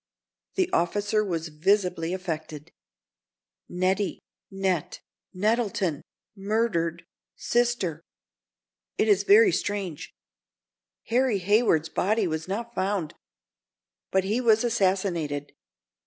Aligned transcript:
The 0.55 0.67
officer 0.73 1.23
was 1.23 1.49
visibly 1.49 2.11
affected. 2.11 2.71
"'Nettie.' 3.69 4.17
'Net—.' 4.49 4.99
'Nettleton!' 5.31 6.01
'Murdered.' 6.35 7.05
'Sister.' 7.35 8.01
It 8.97 9.07
is 9.07 9.21
very 9.21 9.51
strange. 9.51 10.09
Harry 11.09 11.37
Hayward's 11.37 11.89
body 11.89 12.25
was 12.25 12.47
not 12.47 12.73
found, 12.73 13.13
but 14.09 14.23
he 14.23 14.41
was 14.41 14.63
assassinated. 14.63 15.53